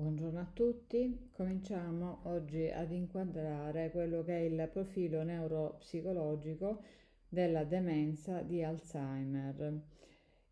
Buongiorno 0.00 0.40
a 0.40 0.50
tutti, 0.50 1.28
cominciamo 1.30 2.20
oggi 2.22 2.70
ad 2.70 2.90
inquadrare 2.90 3.90
quello 3.90 4.24
che 4.24 4.34
è 4.34 4.40
il 4.40 4.66
profilo 4.72 5.22
neuropsicologico 5.22 6.80
della 7.28 7.64
demenza 7.64 8.40
di 8.40 8.62
Alzheimer. 8.62 9.78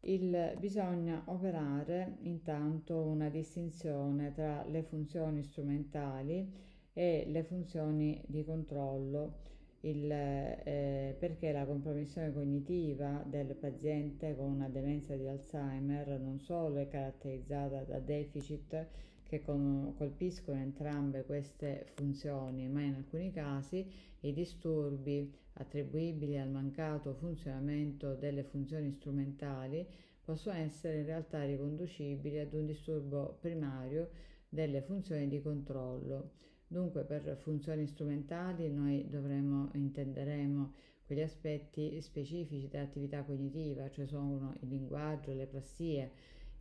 Il, 0.00 0.54
bisogna 0.58 1.22
operare 1.28 2.18
intanto 2.24 2.98
una 2.98 3.30
distinzione 3.30 4.34
tra 4.34 4.66
le 4.66 4.82
funzioni 4.82 5.42
strumentali 5.42 6.52
e 6.92 7.24
le 7.26 7.42
funzioni 7.42 8.22
di 8.26 8.44
controllo 8.44 9.46
il, 9.80 10.10
eh, 10.10 11.16
perché 11.18 11.52
la 11.52 11.64
compromissione 11.64 12.34
cognitiva 12.34 13.24
del 13.24 13.54
paziente 13.54 14.36
con 14.36 14.50
una 14.50 14.68
demenza 14.68 15.16
di 15.16 15.26
Alzheimer 15.26 16.20
non 16.20 16.38
solo 16.38 16.76
è 16.80 16.86
caratterizzata 16.88 17.84
da 17.84 17.98
deficit 17.98 18.86
che 19.28 19.42
con, 19.42 19.92
colpiscono 19.96 20.58
entrambe 20.58 21.24
queste 21.24 21.92
funzioni, 21.94 22.66
ma 22.66 22.80
in 22.80 22.94
alcuni 22.94 23.30
casi 23.30 23.86
i 24.20 24.32
disturbi 24.32 25.30
attribuibili 25.52 26.38
al 26.38 26.48
mancato 26.48 27.12
funzionamento 27.12 28.14
delle 28.14 28.42
funzioni 28.42 28.90
strumentali 28.90 29.86
possono 30.24 30.56
essere 30.56 31.00
in 31.00 31.04
realtà 31.04 31.44
riconducibili 31.44 32.38
ad 32.38 32.54
un 32.54 32.64
disturbo 32.64 33.36
primario 33.38 34.08
delle 34.48 34.80
funzioni 34.80 35.28
di 35.28 35.42
controllo. 35.42 36.32
Dunque 36.66 37.04
per 37.04 37.36
funzioni 37.42 37.86
strumentali 37.86 38.70
noi 38.70 39.08
dovremo, 39.10 39.68
intenderemo 39.74 40.72
quegli 41.04 41.20
aspetti 41.20 42.00
specifici 42.00 42.68
dell'attività 42.68 43.24
cognitiva, 43.24 43.90
cioè 43.90 44.06
sono 44.06 44.54
il 44.60 44.68
linguaggio, 44.68 45.32
le 45.34 45.46
plassie, 45.46 46.12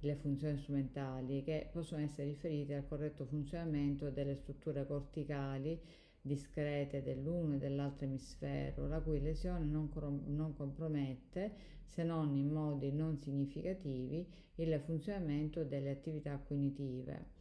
le 0.01 0.15
funzioni 0.15 0.57
strumentali 0.57 1.43
che 1.43 1.69
possono 1.71 2.03
essere 2.03 2.27
riferite 2.27 2.75
al 2.75 2.87
corretto 2.87 3.25
funzionamento 3.25 4.09
delle 4.09 4.35
strutture 4.35 4.85
corticali 4.85 5.79
discrete 6.27 7.01
dell'uno 7.01 7.55
e 7.55 7.57
dell'altro 7.57 8.05
emisfero, 8.05 8.87
la 8.87 8.99
cui 8.99 9.21
lesione 9.21 9.65
non, 9.65 9.89
non, 10.25 10.53
compromette, 10.53 11.75
se 11.85 12.03
non 12.03 12.35
in 12.35 12.51
modi 12.51 12.91
non 12.91 13.17
significativi, 13.17 14.27
il 14.55 14.81
funzionamento 14.85 15.63
delle 15.63 15.91
attività 15.91 16.37
cognitive. 16.37 17.35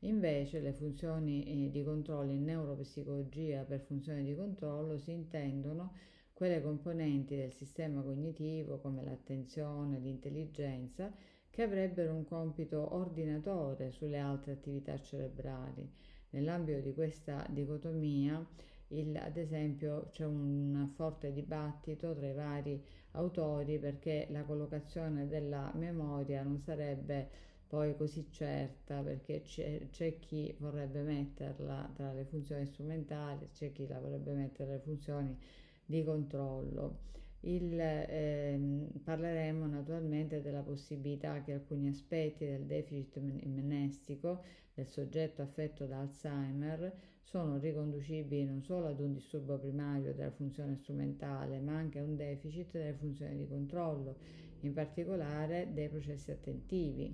Invece 0.00 0.60
le 0.60 0.72
funzioni 0.72 1.66
eh, 1.66 1.70
di 1.70 1.84
controllo 1.84 2.32
in 2.32 2.42
neuropsicologia 2.42 3.62
per 3.62 3.80
funzioni 3.80 4.24
di 4.24 4.34
controllo 4.34 4.98
si 4.98 5.12
intendono 5.12 5.92
quelle 6.32 6.60
componenti 6.60 7.36
del 7.36 7.52
sistema 7.52 8.02
cognitivo 8.02 8.80
come 8.80 9.04
l'attenzione, 9.04 10.00
l'intelligenza, 10.00 11.14
che 11.52 11.62
avrebbero 11.62 12.14
un 12.14 12.24
compito 12.24 12.94
ordinatore 12.94 13.90
sulle 13.90 14.16
altre 14.16 14.52
attività 14.52 14.98
cerebrali. 14.98 15.86
Nell'ambito 16.30 16.80
di 16.80 16.94
questa 16.94 17.46
dicotomia, 17.50 18.42
il, 18.88 19.14
ad 19.18 19.36
esempio, 19.36 20.08
c'è 20.12 20.24
un 20.24 20.90
forte 20.94 21.30
dibattito 21.30 22.14
tra 22.14 22.26
i 22.26 22.32
vari 22.32 22.82
autori 23.12 23.78
perché 23.78 24.28
la 24.30 24.44
collocazione 24.44 25.28
della 25.28 25.70
memoria 25.74 26.42
non 26.42 26.58
sarebbe 26.58 27.28
poi 27.66 27.94
così 27.96 28.26
certa 28.30 29.02
perché 29.02 29.42
c'è, 29.42 29.88
c'è, 29.90 30.18
chi 30.18 30.54
vorrebbe 30.58 31.02
metterla 31.02 31.90
tra 31.94 32.14
le 32.14 32.24
funzioni 32.24 32.64
strumentali, 32.64 33.50
c'è 33.52 33.72
chi 33.72 33.86
la 33.86 34.00
vorrebbe 34.00 34.32
mettere 34.32 34.64
tra 34.68 34.74
le 34.76 34.80
funzioni 34.80 35.38
di 35.84 36.02
controllo. 36.02 37.10
Il, 37.44 37.76
ehm, 37.78 38.88
parleremo 39.02 39.66
naturalmente 39.66 40.40
della 40.42 40.62
possibilità 40.62 41.42
che 41.42 41.52
alcuni 41.52 41.88
aspetti 41.88 42.44
del 42.44 42.66
deficit 42.66 43.16
immunestico 43.16 44.44
del 44.74 44.86
soggetto 44.86 45.42
affetto 45.42 45.86
da 45.86 45.98
Alzheimer 45.98 46.92
sono 47.20 47.58
riconducibili 47.58 48.44
non 48.44 48.62
solo 48.62 48.86
ad 48.86 49.00
un 49.00 49.12
disturbo 49.12 49.58
primario 49.58 50.14
della 50.14 50.30
funzione 50.30 50.76
strumentale, 50.76 51.58
ma 51.58 51.74
anche 51.74 51.98
a 51.98 52.04
un 52.04 52.14
deficit 52.16 52.72
delle 52.72 52.94
funzioni 52.94 53.36
di 53.36 53.48
controllo, 53.48 54.18
in 54.60 54.72
particolare 54.72 55.68
dei 55.72 55.88
processi 55.88 56.30
attentivi. 56.30 57.12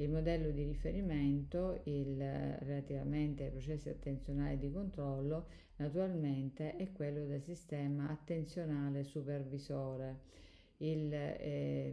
Il 0.00 0.10
modello 0.10 0.50
di 0.52 0.62
riferimento 0.62 1.80
il, 1.84 2.18
relativamente 2.18 3.44
ai 3.44 3.50
processi 3.50 3.88
attenzionali 3.88 4.56
di 4.56 4.70
controllo 4.70 5.46
naturalmente 5.76 6.76
è 6.76 6.92
quello 6.92 7.24
del 7.26 7.42
sistema 7.42 8.08
attenzionale 8.08 9.02
supervisore. 9.02 10.20
Il, 10.76 11.12
eh, 11.12 11.92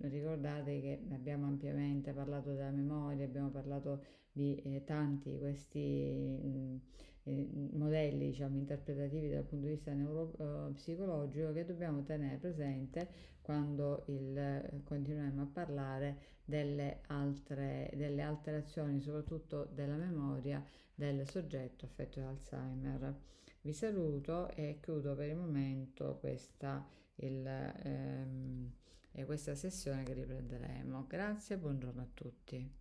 ricordate 0.00 0.80
che 0.80 1.02
abbiamo 1.12 1.46
ampiamente 1.46 2.12
parlato 2.12 2.54
della 2.54 2.70
memoria, 2.70 3.26
abbiamo 3.26 3.50
parlato 3.50 4.02
di 4.32 4.56
eh, 4.64 4.82
tanti 4.84 5.36
questi 5.38 6.38
mh, 6.42 6.80
eh, 7.24 7.48
modelli 7.72 8.26
diciamo, 8.28 8.56
interpretativi 8.56 9.30
dal 9.30 9.44
punto 9.44 9.66
di 9.66 9.72
vista 9.72 9.92
neuropsicologico 9.92 11.52
che 11.52 11.64
dobbiamo 11.64 12.02
tenere 12.02 12.36
presente 12.36 13.08
quando 13.40 14.04
il, 14.06 14.82
continuiamo 14.84 15.42
a 15.42 15.46
parlare 15.46 16.18
delle, 16.44 17.00
altre, 17.08 17.90
delle 17.94 18.22
alterazioni, 18.22 19.00
soprattutto 19.00 19.68
della 19.72 19.96
memoria 19.96 20.64
del 20.94 21.28
soggetto 21.28 21.84
affetto 21.84 22.20
da 22.20 22.28
Alzheimer. 22.28 23.14
Vi 23.62 23.72
saluto 23.72 24.50
e 24.50 24.78
chiudo 24.80 25.14
per 25.14 25.30
il 25.30 25.36
momento 25.36 26.18
questa, 26.20 26.86
il, 27.16 27.46
ehm, 27.46 28.72
questa 29.24 29.54
sessione 29.54 30.02
che 30.02 30.12
riprenderemo. 30.12 31.06
Grazie 31.06 31.56
e 31.56 31.58
buongiorno 31.58 32.02
a 32.02 32.08
tutti. 32.12 32.70